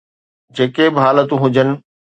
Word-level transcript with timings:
جيڪي 0.55 0.85
به 0.93 0.99
حالتون 1.05 1.37
هجن. 1.43 1.67